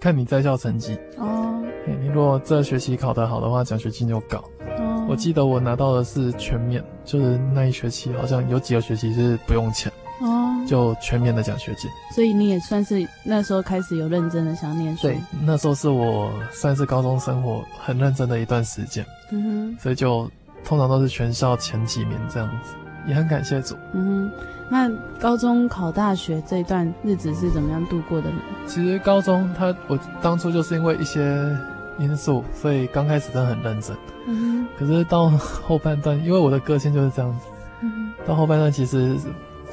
[0.00, 0.98] 看你在校成绩。
[1.16, 1.62] 哦。
[1.86, 4.38] 嘿你如果这学期考得好的话，奖学金就高。
[4.78, 9.90] 哦，我记得我拿到的是全免，就是那一学期好像有几个学期是不用钱，
[10.20, 11.90] 哦，就全免的奖学金。
[12.14, 19.78] 所以你也算是那时候开始有认真的想念书，对，那时候是我算是高中生活很认真的一段时间，嗯哼。
[19.80, 20.30] 所以就
[20.64, 22.74] 通常都是全校前几名这样子，
[23.08, 23.74] 也很感谢主。
[23.92, 24.30] 嗯哼。
[24.70, 24.86] 那
[25.18, 28.36] 高中考大学这一段日子是怎么样度过的呢？
[28.66, 31.56] 其实高中他我当初就是因为一些
[31.98, 33.96] 因素，所以刚开始真的很认真。
[34.26, 37.46] 嗯哼可是到后半段，因为我的个性就是这样子，
[37.80, 39.16] 哼嗯到后半段其实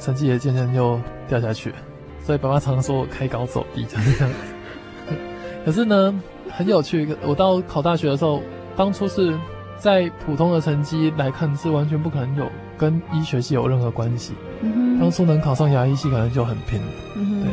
[0.00, 1.76] 成绩也渐渐就掉下去了，
[2.24, 5.14] 所以爸妈常常说我开高走低就是这样子。
[5.66, 6.18] 可是呢，
[6.50, 8.40] 很有趣，我到考大学的时候，
[8.74, 9.38] 当初是
[9.76, 14.32] 在普通的成绩来看是完全不可能有跟医学系有任何关系。
[14.98, 16.80] 当初能考上牙医系可能就很拼。
[17.14, 17.50] 对。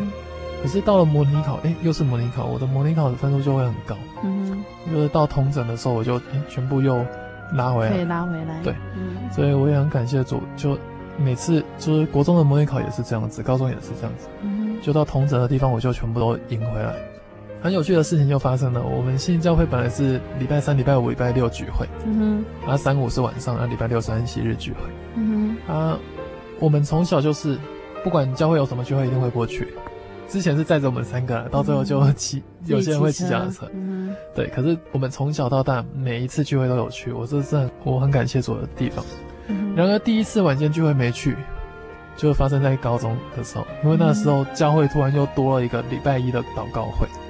[0.62, 3.98] 可是到了模拟考，哎，又是模拟考，我的模拟考的分数就会很高。
[4.24, 4.94] 嗯哼。
[4.94, 7.06] 就是到统整的时候，我就诶全部又
[7.54, 7.92] 拉回来。
[7.92, 9.30] 可以来，拉回来，对，嗯。
[9.32, 10.42] 所以我也很感谢主。
[10.56, 10.78] 就
[11.18, 16.94] 每次就是国中的模拟考也是这样子，高中也是这样子，嗯就到统整的地方，我就全部都赢回来。
[17.64, 24.80] 很有趣的事情就发生了，我们信教会本来是礼拜三、礼拜五、礼拜六聚会，嗯哼啊三五是晚上，啊礼拜六、三息日聚会。
[25.16, 25.98] 嗯哼啊，
[26.60, 27.58] 我们从小就是
[28.04, 29.70] 不管教会有什么聚会，一定会过去。
[30.28, 33.70] 之前是载着我们三个啦，到最后就骑，哼， 有些人会骑脚踏车。
[33.74, 39.06] 嗯对，可是我们从小到大每一次聚会都有去，我这是很我很感谢主的地方。
[39.48, 41.36] 嗯然而第一次晚间聚会没去，
[42.18, 47.23] 就发生在高中的时候，因为那时候教会突然又多了一个礼拜一的祷告会，嗯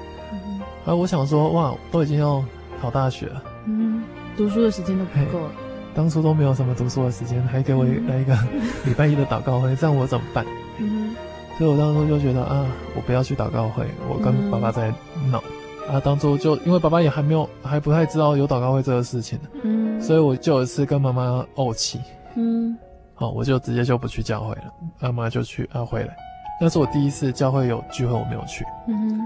[0.86, 2.44] 而我想说，哇，都已经要
[2.82, 4.04] 考大学了，嗯，
[4.36, 5.52] 读书的时间都不够了，
[5.96, 8.38] 当初都没有什么读书的时间，还给我嗯来一个
[8.86, 10.46] 礼拜一的祷告会，这样我怎么办？
[10.80, 11.16] 嗯
[11.58, 12.66] 所以我当初就觉得啊，
[12.96, 14.92] 我不要去祷告会，我跟爸爸在
[15.32, 15.42] 闹。
[15.88, 22.00] 啊，当初就因为爸爸也还没有还不太知道有祷告会这个事情，嗯，所以我就有一次跟妈妈怄气，
[22.36, 22.76] 嗯
[23.14, 24.64] 好，我就直接就不去教会了，
[25.00, 26.16] 妈妈就去啊回来。
[26.60, 28.66] 那是我第一次教会有聚会，我没有去。
[28.88, 29.20] 嗯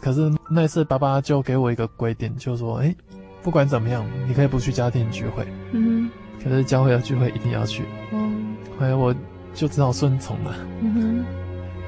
[0.00, 2.94] 可是那次爸爸就给我一个规定，就说，哎、
[3.42, 6.10] 不管怎么样，你可以不去家庭聚会，嗯
[6.42, 7.84] 可是教会的聚会一定要去。
[8.12, 9.14] 嗯后来我
[9.54, 10.54] 就只好顺从了。
[10.80, 11.24] 嗯哼。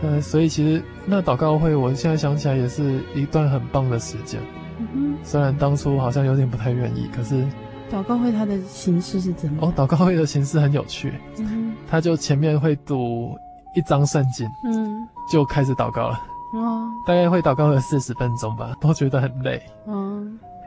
[0.00, 4.40] 呃，所以其实那祷告会，我现在想起来也是一段很棒的时间。
[4.78, 7.44] 嗯哼，虽然当初好像有点不太愿意，可是
[7.92, 9.60] 祷告会它的形式是怎么？
[9.62, 9.70] 样？
[9.70, 13.36] 哦，祷告会的形式很有趣，嗯他就前面会读
[13.74, 15.06] 一张圣经，嗯。
[15.30, 16.18] 就开始祷告了，
[16.54, 19.60] 哦大概会祷告了四十分钟吧， 都觉得很累。
[19.86, 20.22] 哦，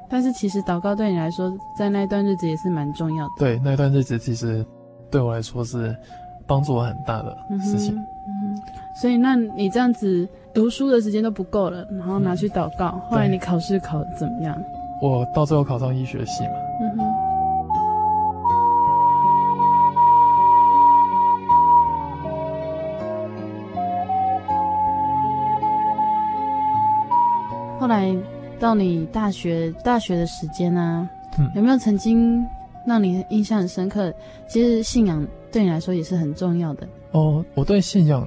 [0.09, 3.31] 但是其实祷告对你来说，在那一段日子也是蛮重要的。
[3.37, 4.65] 对，那段日子其实
[5.09, 5.95] 对我来说是
[6.47, 7.95] 帮助我很大的事情。
[7.95, 8.61] 嗯嗯
[9.01, 14.55] 所以，那你这样子读书的时间都不够了，然后拿去祷告，后来你考试考得怎么样？
[15.01, 17.10] 我到最后考上医学系嘛，嗯哼。
[27.81, 28.15] 后来
[28.59, 31.09] 到你大学大学的时间啊，
[31.39, 32.45] 嗯有没有曾经
[32.85, 34.13] 让你印象很深刻？
[34.47, 36.87] 其实信仰对你来说也是很重要的。
[37.13, 38.23] 哦，我对信仰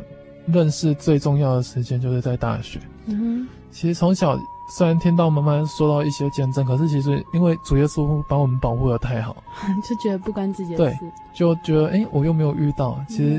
[0.47, 2.81] 认识最重要的时间就是在大学。
[3.07, 4.37] 嗯哼其实从小
[4.77, 9.37] 虽然听到妈妈说到一些见证，可是其实因为主耶稣把我们保护的太好，
[9.89, 10.99] 就觉得不关自己的对事。
[11.33, 12.99] 就觉得哎，我又没有遇到。
[13.09, 13.35] 其实，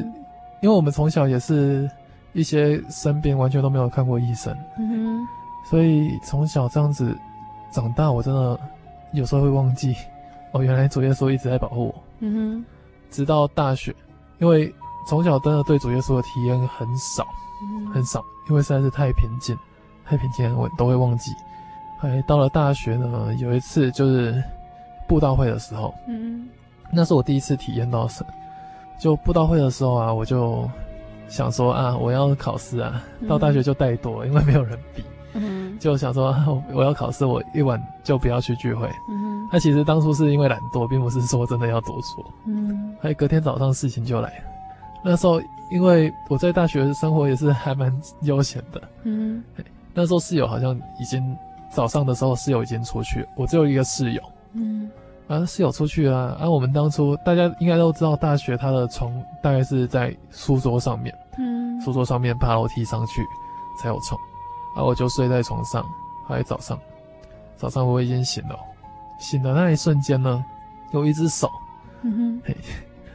[0.62, 1.90] 因为我们从小也是
[2.32, 5.28] 一些生病，完全都没有看过医生，嗯哼，
[5.70, 7.18] 所以从小这样子
[7.72, 8.60] 长大，我真的
[9.14, 9.96] 有时候会忘记，
[10.54, 11.96] 哦，原来主耶稣一直在保护我。
[12.20, 12.66] 嗯哼
[13.12, 13.94] 直到大学，
[14.40, 14.74] 因为
[15.08, 17.26] 从小真的对主耶稣的体验很少，
[17.62, 19.58] 哼，很少，因为实在是太平静，
[20.06, 21.32] 太平静，我都会忘记。
[22.00, 24.44] 还到了大学呢，有一次就是
[25.08, 26.48] 布道会的时候，嗯
[26.92, 28.26] 那是我第一次体验到神。
[29.00, 30.70] 就布道会的时候啊，我就
[31.28, 35.15] 想说啊，我要考试啊，到大学就带多了，因为没有人比，嗯
[35.80, 38.90] 就想说 啊我要考试，我一晚就不要去聚会。
[39.10, 42.26] 嗯那其实当初是因为懒惰，并不是说真的要读书。
[42.48, 44.44] 嗯还有隔天早上事情就来了。
[45.04, 45.40] 那时候
[45.72, 49.44] 因为我在大学生活也是还蛮悠闲的，嗯
[49.94, 51.38] 那时候室友好像已经
[51.70, 54.22] 早上的时候室友已经出去了，我只有一个室友。
[54.54, 54.90] 嗯
[55.28, 59.12] 啊，室友出去了，啊，我们当初大家应该都知道，大学他的床
[59.42, 63.24] 大概是在书桌上面，嗯，书桌上面爬楼梯上去
[63.82, 64.20] 才有床，
[64.76, 65.84] 然后我就睡在床上。
[66.28, 66.80] 还有早上，
[67.56, 68.58] 早上我已经醒了，
[69.20, 70.44] 醒的那一瞬间呢，
[70.92, 71.48] 有一只手，
[72.02, 72.58] 嗯哼，嘿，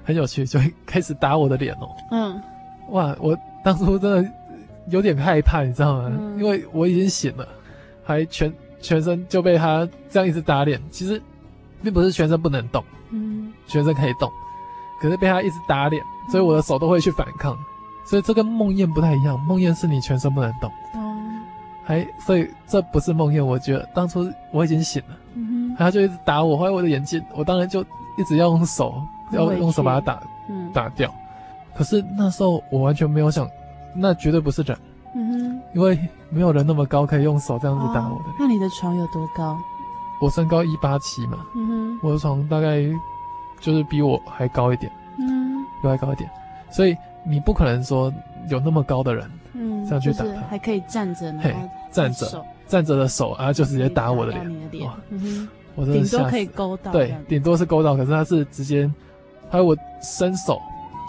[0.04, 1.88] 很有趣，就 开始打我的脸哦。
[2.12, 2.40] 嗯，
[2.90, 4.32] 哇，我当初真的
[4.90, 6.08] 有点害怕，你知道吗？
[6.20, 7.48] 嗯因为我已经醒了，
[8.04, 10.80] 还全全身就被他这样一直打脸。
[10.92, 11.20] 其实
[11.82, 14.30] 并不是全身不能动，嗯全身可以动，
[15.02, 16.00] 可是被他一直打脸，
[16.30, 17.58] 所以我的手都会去反抗。
[18.06, 21.09] 所以这跟梦魇不太一样，梦魇是你全身不能动，哦，
[21.90, 23.44] 还所以这不是梦魇。
[23.44, 27.82] 我觉得当初我已经醒了，嗯哼，他就一直打我，后来我的眼睛，我当然就
[28.16, 28.94] 一直要用手，
[29.32, 30.70] 要用手把它打嗯。
[30.72, 31.12] 打掉。
[31.74, 33.48] 可是那时候我完全没有想，
[33.94, 34.78] 那绝对不是人，
[35.14, 38.30] 嗯哼，因为没有人那么高可以用手这样子打我的。
[38.30, 39.58] 哦那你的床有多高？
[40.22, 42.82] 我身高一八七嘛，嗯哼，我的床大概
[43.60, 46.30] 就是比我还高一点，嗯比我还高一点，
[46.70, 48.12] 所以你不可能说
[48.48, 50.42] 有那么高的人嗯，这样去打就是他。
[50.42, 51.52] 还可以站着，然嘿。
[51.52, 51.58] 后
[51.90, 52.44] 站着手。
[52.66, 55.48] 站着的手啊就直接打我的脸，你的脸。
[55.74, 56.46] 我真的顶多可以。
[56.46, 58.88] 勾到，对，顶多是勾到，可是他是直接，
[59.50, 60.60] 还有我伸手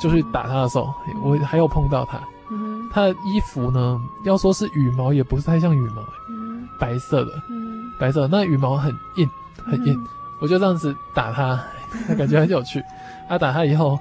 [0.01, 0.91] 就去打他的时候，
[1.23, 2.19] 我还有碰到他，
[2.49, 9.29] 嗯，他的衣服呢，要说是羽毛也不是太像羽毛，嗯白色的，嗯白色的，那羽毛很硬，
[9.63, 10.07] 很硬，嗯
[10.41, 11.63] 我就这样子打他，
[12.07, 12.83] 他感觉很有趣。
[13.29, 13.99] 他打他以后，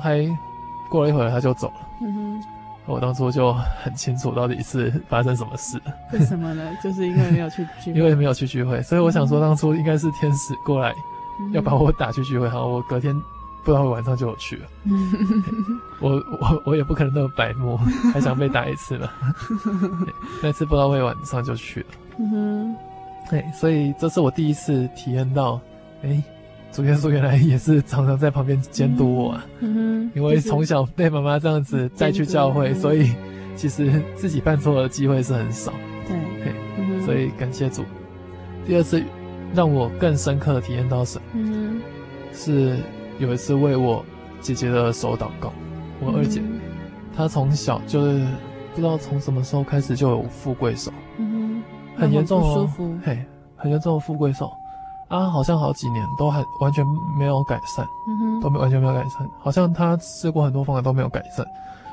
[0.00, 0.26] 还
[0.90, 1.74] 过了一会儿他就走了。
[2.02, 2.42] 嗯哼，
[2.86, 5.80] 我当初就很清楚到底是发生什么事，
[6.12, 6.62] 为什么呢？
[6.82, 10.92] 就是因为没有去聚会， 因为没有去聚会，所以我想说当初应该是天使过来
[11.40, 13.14] 嗯要把我打去聚会，好，我隔天
[13.64, 14.66] 不知道晚上就有去了。
[14.84, 15.12] 嗯
[16.00, 17.76] 我我我也不可能那么白目，
[18.12, 19.08] 还想被打一次呢。
[20.42, 21.86] 那次不知道会晚上就去了。
[22.18, 22.76] 嗯哼，
[23.30, 25.60] 对，所以这是我第一次体验到，
[26.02, 26.22] 哎，
[26.76, 29.30] 主耶稣原来也是常常在旁边监督我。
[29.30, 29.46] 啊。
[29.60, 33.14] 嗯哼，因为从小被妈妈这样子带去教会，所以
[33.54, 35.72] 其实自己犯错的机会是很少。
[36.06, 36.14] 对，
[36.44, 37.82] 嘿嗯所以感谢主。
[38.66, 39.02] 第二次
[39.54, 41.80] 让我更深刻的体验到神，嗯
[42.34, 42.76] 是
[43.18, 44.04] 有一次为我
[44.42, 45.50] 姐姐的手祷告。
[45.98, 46.60] 我二姐，嗯
[47.16, 48.26] 她从小就是
[48.74, 51.62] 不知道从什么时候开始就有富贵手，嗯
[51.96, 52.70] 哼，很严重哦。
[53.58, 54.52] 很严重的富贵手
[55.08, 56.84] 啊，好像好几年都还完全
[57.18, 57.86] 没有改善。
[58.08, 61.46] 嗯哼，都没完全没有改善，好像他试过很多方法都没有改善，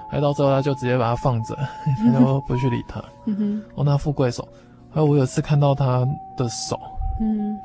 [0.09, 1.55] 还到最后他就直接把它放着，
[1.97, 3.03] 他就不去理他。
[3.25, 4.47] 嗯哼，哦，那富贵手，
[4.91, 6.07] 还有我有次看到他
[6.37, 6.79] 的手，
[7.21, 7.57] 嗯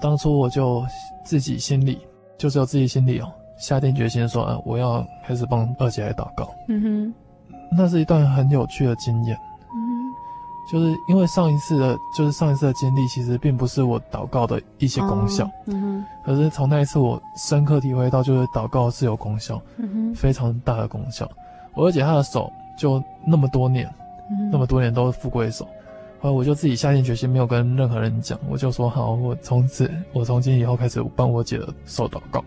[0.00, 0.84] 当初我就
[1.24, 1.98] 自己心里
[2.36, 6.48] 就只有自己心里哦，下定决心说啊，我要开始帮二姐来祷告。
[6.68, 7.14] 嗯哼，
[7.74, 9.40] 那是一段很有趣的经验，嗯
[10.70, 19.60] 就是因为上一次的，就是上一次的经历，其实并不是我祷告的一些，功效，哦嗯哼，可是从那一次我深刻体会到，就是祷告是有功效。
[19.76, 21.30] 嗯哼，非常大的功效。
[21.74, 23.86] 我二姐她的手就那么多年，
[24.30, 25.64] 嗯那么多年都是富贵手，
[26.20, 32.42] 后来我就自己下定决心，没有跟任何人讲，我就说好，我从此我从今以后开始帮我姐的手祷告。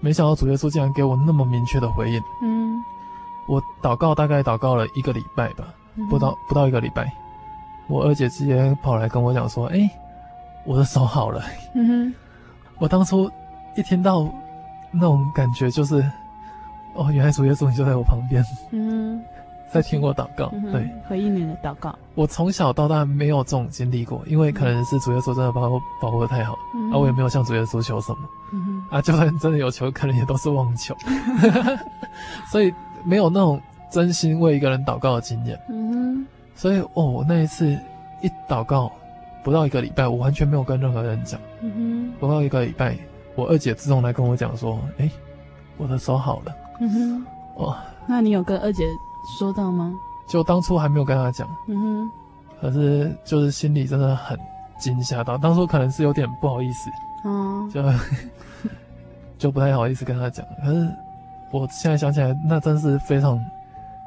[0.00, 2.20] 没想到主耶稣竟然给我那么明确的回应。
[2.42, 2.80] 嗯，
[3.48, 7.12] 我祷告大概祷告了一个礼拜吧，嗯不到不到一个礼拜，
[7.88, 9.90] 我二姐直接跑来跟我讲说：“哎、
[10.64, 11.42] 我的手好了。”
[11.74, 12.14] 嗯哼，
[12.78, 13.30] 我当初
[13.76, 14.28] 一听到
[14.90, 16.04] 那种感觉，就是
[16.94, 18.44] 哦，原来主耶稣你就在我旁边。
[18.72, 19.20] 嗯
[19.70, 20.50] 在听我祷告。
[20.54, 28.18] 嗯，对，回应你的祷告，我从小到大没有这种经历过，因为可能是主耶稣真的把我保护的太好，嗯啊，我也没有向主耶稣求什么，
[28.90, 30.96] 啊，就算真的有求，可能也都是妄求，
[32.50, 32.72] 所以
[33.04, 33.60] 没有那种
[33.90, 35.60] 真心为一个人祷告的经验。
[35.68, 36.26] 嗯哼，
[36.58, 37.66] 所以哦，我那一次
[38.20, 38.90] 一祷告，
[39.44, 42.98] 不到一个礼拜，我完全没有跟任何人讲，嗯不到一个礼拜，
[43.36, 45.08] 我二姐自动来跟我讲说，哎，
[45.76, 47.26] 我的手好了，嗯哼，
[47.62, 47.78] 哇，
[48.08, 48.82] 那你有跟二姐
[49.38, 49.94] 说到吗？
[50.28, 51.48] 就当初还没有跟她讲。
[51.68, 52.10] 嗯哼，
[52.60, 54.36] 可是就是心里真的很
[54.80, 56.90] 惊吓到，当初可能是有点不好意思，
[57.22, 57.82] 哦，就
[59.38, 60.44] 就不太好意思跟她讲。
[60.64, 60.90] 可是
[61.52, 63.38] 我现在想起来，那真是非常，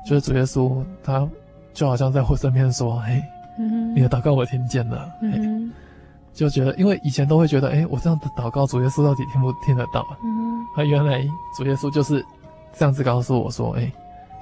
[0.06, 1.28] 就是主耶稣他
[1.74, 3.22] 就好像在我身边说：“嘿，
[3.96, 5.10] 你的祷告我听见了。
[5.22, 5.28] 嘿
[6.34, 10.18] 就觉得，因为以前都会觉得，哎，我这样的祷告，主耶稣到底听不听得到啊？
[10.24, 11.22] 嗯哼，啊，原来
[11.58, 12.26] 主耶稣就是
[12.74, 13.92] 这样子告诉我说：“哎，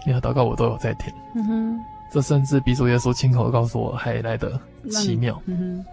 [0.05, 1.79] 你的祷告我都有在听。”嗯哼，
[2.11, 4.59] 这甚至比主耶稣亲口告诉我还来得
[4.91, 5.41] 奇妙。
[5.45, 5.85] 嗯哼。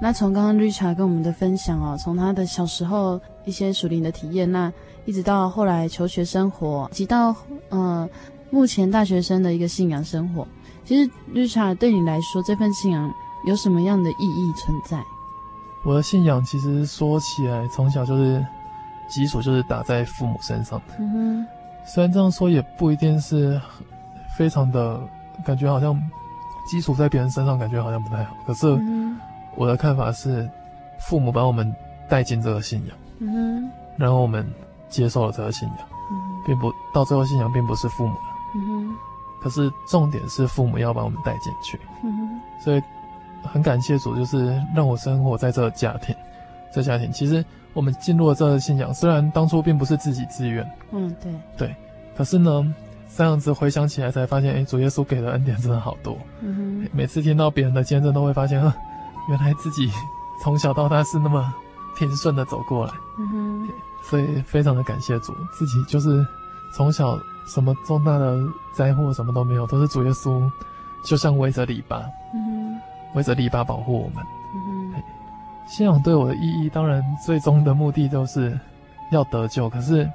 [0.00, 4.72] 那从刚刚 Richard 跟我们的分享哦，从他的小时候一些属灵的体验，那
[5.04, 7.36] 一直到后来求学生活，以及到
[7.68, 8.08] 呃
[8.50, 10.48] 目前大学生的一个信仰生活，
[10.84, 13.12] 其实 Richard 对你来说，这份信仰
[13.44, 15.02] 有什么样的意义存在？
[15.84, 18.44] 我的信仰其实说起来，从小就是
[19.08, 20.94] 基础就是打在父母身上的。
[21.84, 23.60] 虽然这样说也不一定是
[24.38, 25.00] 非常的
[25.44, 26.00] 感觉好像
[26.70, 28.36] 基础在别人身上，感觉好像不太好。
[28.46, 28.66] 可是
[29.56, 30.48] 我的看法是，
[31.00, 31.74] 父母把我们
[32.08, 32.96] 带进这个信仰，
[33.96, 34.48] 然后我们
[34.88, 35.78] 接受了这个信仰，
[36.46, 38.20] 并不到最后信仰并不是父母的，
[39.42, 42.82] 可是重点是父母要把我们带进去，嗯，所以
[43.42, 46.14] 很感谢主，就是让我生活在这个家庭。
[46.72, 47.10] 这家庭。
[47.12, 51.32] 其实我们进入了这个信仰，虽然当初并不是自己自愿，嗯，对。
[51.58, 51.76] 对，
[52.16, 52.74] 可是呢，
[53.14, 56.16] 这样子回想起来才发现，哎，主耶稣给的恩典真的好多。
[56.40, 58.58] 嗯哼，每次听到别人的见证，都会发现，
[59.28, 59.90] 原来自己
[60.42, 61.52] 从小到大是那么
[61.98, 62.92] 平顺的走过来。
[63.18, 63.68] 嗯哼，
[64.02, 66.26] 所以非常的感谢主，自己就是
[66.74, 68.38] 从小什么重大的
[68.72, 70.50] 灾祸什么都没有，都是主耶稣
[71.04, 72.02] 就像围着篱笆，
[72.34, 72.80] 嗯哼，
[73.14, 74.24] 围着篱笆保护我们。
[74.54, 75.02] 嗯哼。
[75.68, 78.58] 信仰对我的意义，当然最终的目的都是
[79.10, 79.70] 要得救。
[79.70, 80.10] 可是，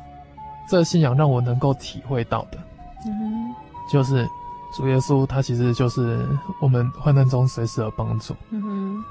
[0.70, 2.58] 这信仰让我能够体会到的，
[3.06, 3.56] 嗯，
[3.92, 4.28] 就是
[4.76, 6.28] 主耶稣，他其实就是
[6.62, 8.36] 我们患难中随时的帮助。
[8.52, 9.04] 嗯哼，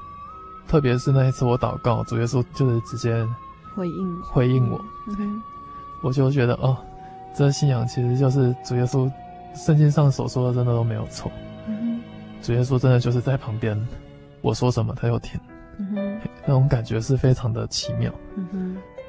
[0.67, 3.27] 特别是那一次我祷告，主耶稣就是直接
[3.75, 4.79] 回应回应我。
[5.07, 5.41] 嗯哼，
[6.01, 6.77] 我就觉得哦，
[7.37, 9.07] 这信仰其实就是主耶稣
[9.53, 11.31] 圣经上所说的，真的都没有错。
[12.41, 13.79] 主耶稣真的就是在旁边，
[14.41, 15.39] 我说什么他就听。
[16.47, 18.11] 那种感觉是非常的奇妙。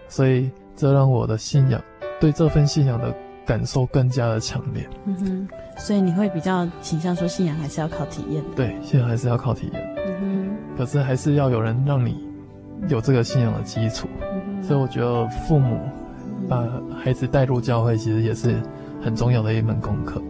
[0.09, 1.83] 所以这让我的信仰
[2.21, 3.15] 对这份信仰的
[3.47, 4.87] 感受更加的强烈。
[5.07, 5.49] 嗯哼，
[5.79, 8.45] 所以你会比较倾向说信仰还是要靠体验？
[8.55, 9.95] 对，信仰还是要靠体验。
[10.21, 12.29] 嗯哼，可是还是要有人让你
[12.89, 14.07] 有这个信仰的基础。
[14.21, 15.81] 嗯，所以我觉得父母
[16.49, 16.67] 把
[16.99, 18.61] 孩子带入教会，其实也是
[19.03, 20.23] 很重要的一门功课。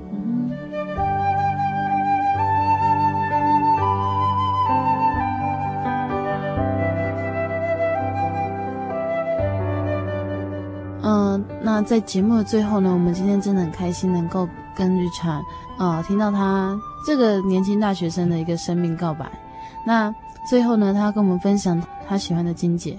[11.02, 14.46] 嗯，那在节目的最后呢，我们今天真的很开心能够
[14.76, 15.42] 跟 Richard
[15.78, 19.30] 啊听到他这个年轻大学生的一个生命告白。
[19.86, 20.14] 那
[20.50, 22.98] 最后呢，他跟我们分享他喜欢的金姐。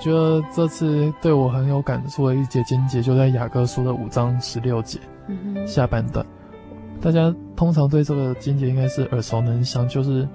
[0.00, 4.98] 觉得这次对我很有感触的一节经节，就在雅各书的五章十六节
[5.66, 6.24] 下半段。
[7.00, 10.28] 大家通常对这个经节应该是耳熟能详，就是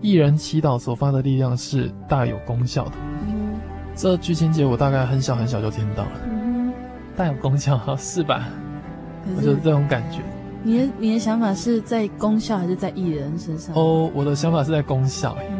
[0.00, 2.92] 一人祈祷所发的力量是大有功效的。
[3.26, 3.54] 嗯，
[3.94, 6.10] 这句经节我大概很小很小就听到了。
[7.16, 8.48] 大有功效，是吧？
[9.36, 10.20] 我就是这种感觉。
[10.62, 13.74] 你的你的想法是在功效还是在艺人身上？
[13.76, 15.36] 哦，我的想法是在功效。
[15.50, 15.57] 嗯，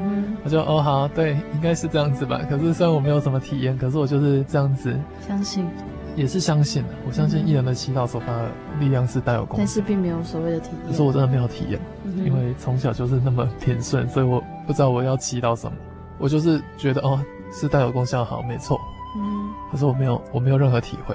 [0.48, 2.40] 我就哦好，对，应该是这样子吧。
[2.48, 5.68] 可是虽然我没有什么体验，可是我就是这样子相信，
[6.16, 6.88] 也是相信的。
[7.06, 8.48] 我相信艺人的祈祷所发的
[8.80, 10.90] 力量是带有功效，但是并没有所谓的体验。
[10.90, 15.76] 可是我真的没有体验，嗯、因为从小就是那么平顺，所以我不知道我要祈祷什么。
[16.16, 17.22] 我就是觉得哦，
[17.52, 18.80] 是带有功效，好，没错。
[19.18, 21.14] 嗯，可是我没有，我没有任何体会。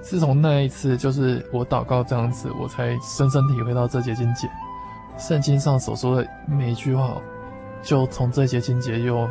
[0.00, 4.48] 自从那一次，就是我祷告这样子，我才深深体会到这节经节，
[5.18, 7.20] 圣经上所说的每一句话，
[7.84, 9.28] 就从这些情节又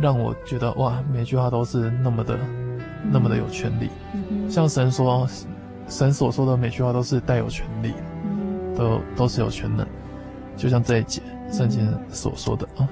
[0.00, 2.80] 让我觉得哇，每句话都是那么的、嗯、
[3.12, 3.88] 那么的有权利。
[4.14, 5.28] 嗯、像神说，
[5.86, 7.92] 神所说的每句话都是带有权利，
[8.24, 9.86] 嗯、都都是有权能。
[10.56, 11.22] 就像这一节
[11.52, 12.88] 圣经所说的、嗯、啊，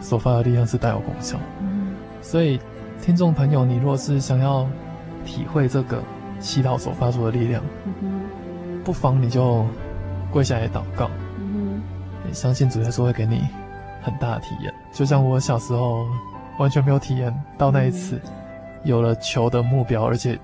[0.00, 1.38] 所发的力量是带有功效。
[1.60, 2.58] 嗯、所以，
[3.00, 4.66] 听众朋友，你若是想要
[5.24, 6.02] 体会这个。
[6.42, 8.22] 祈祷所发出的力量，嗯、
[8.82, 9.62] 不妨你就
[10.30, 11.82] 跪下来祷告，嗯、
[12.26, 13.42] 你相信主耶稣会给你
[14.02, 14.72] 很大的体验。
[14.92, 16.06] 就像我小时候
[16.58, 18.30] 完全没有体验到那一次，嗯、
[18.84, 20.38] 有了球的目标，而且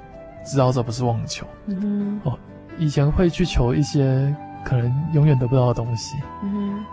[0.44, 1.46] 知道这不是网球。
[1.66, 2.38] 嗯、哦，
[2.78, 4.34] 以前会去求一些
[4.64, 6.84] 可能永远得不到的东西，嗯、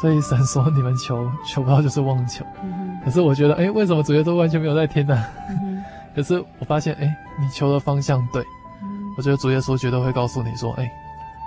[0.00, 2.44] 所以神说你们求求不到就是妄求。
[2.62, 5.28] 嗯、可是我觉得，哎，为什么主耶稣完全没有在听呢、啊？
[5.48, 5.82] 嗯
[6.14, 8.40] 可是我发现，哎、欸，你求的方向对，
[8.82, 10.90] 嗯、我觉得主耶稣绝对会告诉你说，哎、欸，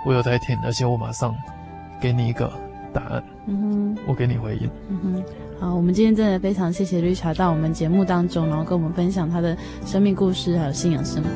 [0.04, 1.34] 我有在听，而且我马上
[1.98, 2.52] 给你一个
[2.92, 4.70] 答案，嗯哼，我给你回应。
[4.88, 5.24] 嗯哼，
[5.60, 11.28] 好，我们今天真的非常谢谢 Richard 到我们节目当中，然后跟我们分享他的生命故事还有信仰生活。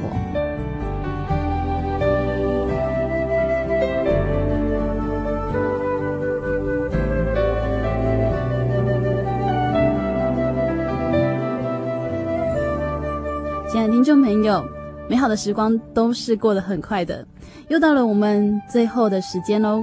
[13.90, 14.64] 听众朋友，
[15.08, 17.24] 美好的时光都是过得很快的，
[17.68, 19.80] 又到了我们最后的时间喽。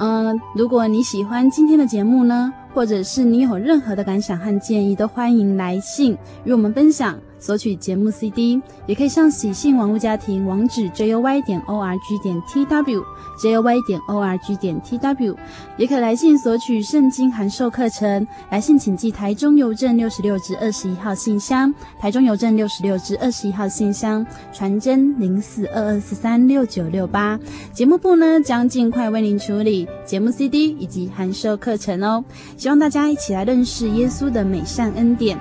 [0.00, 7.18] 嗯，如果你喜欢今天的节目呢，或者是你有任何的感想和建议，都欢迎来信与我们分享。
[7.40, 13.02] 索取节目 CD，也可以上喜信网络家庭网址 joy 点 org 点 tw
[13.40, 15.36] joy 点 org 点 tw，
[15.76, 18.26] 也可来信索取圣经函授课程。
[18.50, 27.38] 来信请寄台中邮政六十六至二十一号信箱，台中邮政六十六至二十一号信箱，传真零四二二四三六九六八。
[27.72, 32.24] 节目部呢将尽快为您处理节目 CD 以及函授课程哦。
[32.56, 35.38] 希望大家一起来认识耶稣的美善恩典。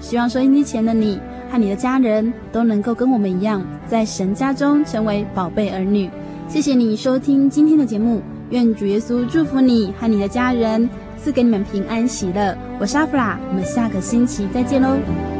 [0.00, 1.18] 希望收音机前的你
[1.50, 6.10] 和你的家人都能够跟我们一样，在神家中成为宝贝儿女。
[6.48, 12.56] 谢谢你收听今天的节目，愿主耶稣祝福你和你的家人，赐给你们平安喜乐。
[12.78, 15.35] 我是阿弗拉，我们下个星期再见喽。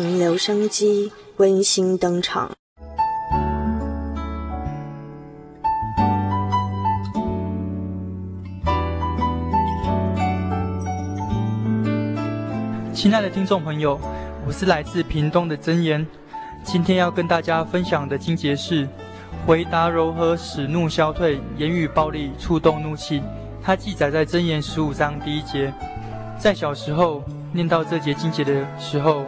[0.00, 2.52] 情留声机温馨登场。
[12.94, 13.98] 亲爱的听众朋友，
[14.46, 16.06] 我是来自屏东的真言，
[16.62, 18.88] 今天要跟大家分享的经节是：
[19.44, 23.20] 回答柔和，使怒消退；言语暴力，触动怒气。
[23.60, 25.74] 它记载在真言十五章第一节。
[26.38, 29.24] 在小时候念到这节经节的时候，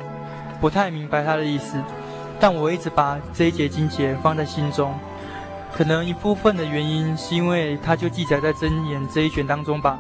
[0.61, 1.83] 不太明白他的意思，
[2.39, 4.95] 但我一直把这一节经节放在心中。
[5.73, 9.99] 可能一部分的原因是因为它就记载在真言这一卷当中吧。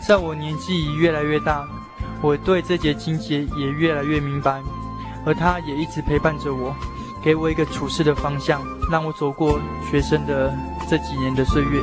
[0.00, 1.64] 在我年纪越来越大，
[2.22, 4.60] 我对这节经节也越来越明白，
[5.26, 6.74] 而它也一直陪伴着我，
[7.22, 10.52] 给我一个处事的方向，让我走过学生的
[10.88, 11.82] 这几年的岁月。